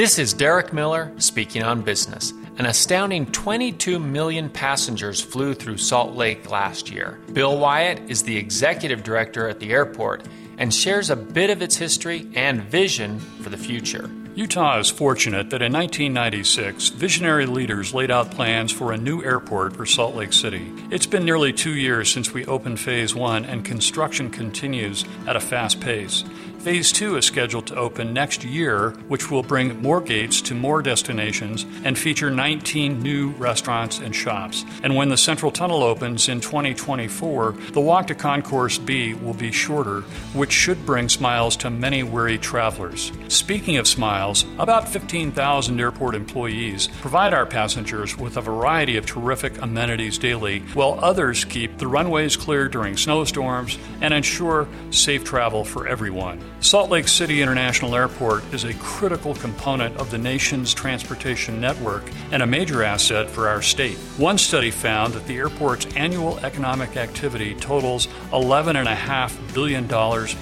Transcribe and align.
This 0.00 0.18
is 0.18 0.32
Derek 0.32 0.72
Miller 0.72 1.12
speaking 1.18 1.62
on 1.62 1.82
business. 1.82 2.32
An 2.56 2.64
astounding 2.64 3.26
22 3.32 3.98
million 3.98 4.48
passengers 4.48 5.20
flew 5.20 5.52
through 5.52 5.76
Salt 5.76 6.14
Lake 6.14 6.50
last 6.50 6.90
year. 6.90 7.18
Bill 7.34 7.58
Wyatt 7.58 8.00
is 8.08 8.22
the 8.22 8.38
executive 8.38 9.02
director 9.02 9.46
at 9.46 9.60
the 9.60 9.72
airport 9.72 10.26
and 10.56 10.72
shares 10.72 11.10
a 11.10 11.16
bit 11.16 11.50
of 11.50 11.60
its 11.60 11.76
history 11.76 12.26
and 12.34 12.62
vision 12.62 13.20
for 13.42 13.50
the 13.50 13.58
future. 13.58 14.10
Utah 14.34 14.78
is 14.78 14.88
fortunate 14.88 15.50
that 15.50 15.60
in 15.60 15.72
1996, 15.72 16.88
visionary 16.90 17.44
leaders 17.44 17.92
laid 17.92 18.10
out 18.10 18.30
plans 18.30 18.72
for 18.72 18.92
a 18.92 18.96
new 18.96 19.22
airport 19.22 19.76
for 19.76 19.84
Salt 19.84 20.14
Lake 20.14 20.32
City. 20.32 20.72
It's 20.90 21.04
been 21.04 21.26
nearly 21.26 21.52
two 21.52 21.74
years 21.74 22.10
since 22.10 22.32
we 22.32 22.46
opened 22.46 22.80
Phase 22.80 23.14
1, 23.14 23.44
and 23.44 23.66
construction 23.66 24.30
continues 24.30 25.04
at 25.26 25.36
a 25.36 25.40
fast 25.40 25.80
pace. 25.80 26.24
Phase 26.60 26.92
2 26.92 27.16
is 27.16 27.24
scheduled 27.24 27.68
to 27.68 27.74
open 27.74 28.12
next 28.12 28.44
year, 28.44 28.90
which 29.08 29.30
will 29.30 29.42
bring 29.42 29.80
more 29.80 29.98
gates 29.98 30.42
to 30.42 30.54
more 30.54 30.82
destinations 30.82 31.64
and 31.84 31.98
feature 31.98 32.30
19 32.30 33.02
new 33.02 33.30
restaurants 33.30 33.98
and 33.98 34.14
shops. 34.14 34.66
And 34.82 34.94
when 34.94 35.08
the 35.08 35.16
Central 35.16 35.50
Tunnel 35.50 35.82
opens 35.82 36.28
in 36.28 36.42
2024, 36.42 37.52
the 37.72 37.80
walk 37.80 38.08
to 38.08 38.14
Concourse 38.14 38.76
B 38.76 39.14
will 39.14 39.32
be 39.32 39.52
shorter, 39.52 40.02
which 40.34 40.52
should 40.52 40.84
bring 40.84 41.08
smiles 41.08 41.56
to 41.56 41.70
many 41.70 42.02
weary 42.02 42.36
travelers. 42.36 43.10
Speaking 43.28 43.78
of 43.78 43.88
smiles, 43.88 44.44
about 44.58 44.86
15,000 44.86 45.80
airport 45.80 46.14
employees 46.14 46.88
provide 47.00 47.32
our 47.32 47.46
passengers 47.46 48.18
with 48.18 48.36
a 48.36 48.42
variety 48.42 48.98
of 48.98 49.06
terrific 49.06 49.62
amenities 49.62 50.18
daily, 50.18 50.58
while 50.74 50.98
others 51.00 51.42
keep 51.42 51.78
the 51.78 51.88
runways 51.88 52.36
clear 52.36 52.68
during 52.68 52.98
snowstorms 52.98 53.78
and 54.02 54.12
ensure 54.12 54.68
safe 54.90 55.24
travel 55.24 55.64
for 55.64 55.88
everyone. 55.88 56.49
Salt 56.62 56.90
Lake 56.90 57.08
City 57.08 57.40
International 57.40 57.96
Airport 57.96 58.44
is 58.52 58.64
a 58.64 58.74
critical 58.74 59.34
component 59.34 59.96
of 59.96 60.10
the 60.10 60.18
nation's 60.18 60.74
transportation 60.74 61.58
network 61.58 62.04
and 62.32 62.42
a 62.42 62.46
major 62.46 62.82
asset 62.82 63.30
for 63.30 63.48
our 63.48 63.62
state. 63.62 63.96
One 64.18 64.36
study 64.36 64.70
found 64.70 65.14
that 65.14 65.26
the 65.26 65.38
airport's 65.38 65.86
annual 65.96 66.38
economic 66.40 66.98
activity 66.98 67.54
totals 67.54 68.08
$11.5 68.32 69.54
billion 69.54 69.90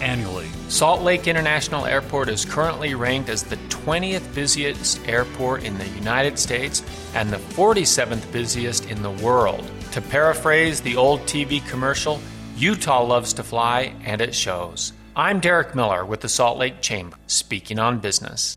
annually. 0.03 0.49
Salt 0.69 1.03
Lake 1.03 1.29
International 1.29 1.87
Airport 1.87 2.29
is 2.29 2.45
currently 2.45 2.97
ranked 2.97 3.29
as 3.29 3.45
the 3.45 3.57
20th 3.69 4.35
busiest 4.35 5.07
airport 5.07 5.63
in 5.63 5.79
the 5.79 5.89
United 5.91 6.37
States 6.37 6.83
and 7.15 7.31
the 7.31 7.37
47th 7.37 8.31
busiest 8.33 8.91
in 8.91 9.03
the 9.03 9.13
world. 9.13 9.71
To 9.93 10.01
paraphrase 10.01 10.81
the 10.81 10.97
old 10.97 11.21
TV 11.23 11.65
commercial, 11.69 12.21
Utah 12.57 13.05
loves 13.05 13.33
to 13.35 13.45
fly, 13.45 13.95
and 14.05 14.21
it 14.21 14.35
shows. 14.35 14.93
I'm 15.19 15.41
Derek 15.41 15.75
Miller 15.75 16.05
with 16.05 16.21
the 16.21 16.29
Salt 16.29 16.59
Lake 16.59 16.81
Chamber, 16.81 17.17
speaking 17.27 17.81
on 17.81 17.99
business. 17.99 18.57